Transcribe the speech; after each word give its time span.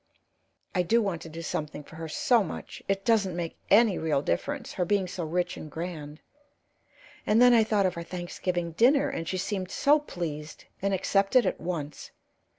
I 0.73 0.81
do 0.81 0.99
want 0.99 1.21
to 1.21 1.29
do 1.29 1.43
something 1.43 1.83
for 1.83 1.95
her 1.97 2.09
so 2.09 2.43
much 2.43 2.81
it 2.87 3.05
doesn't 3.05 3.35
make 3.35 3.59
any 3.69 3.99
real 3.99 4.23
difference, 4.23 4.73
her 4.73 4.83
being 4.83 5.07
so 5.07 5.23
rich 5.23 5.57
and 5.57 5.69
grand. 5.69 6.21
And 7.27 7.39
then 7.39 7.53
I 7.53 7.63
thought 7.63 7.85
of 7.85 7.95
our 7.95 8.01
Thanksgiving 8.03 8.71
dinner, 8.71 9.09
and 9.09 9.27
she 9.27 9.37
seemed 9.37 9.69
so 9.69 9.99
pleased, 9.99 10.65
and 10.81 10.91
accepted 10.91 11.45
at 11.45 11.61
once. 11.61 12.09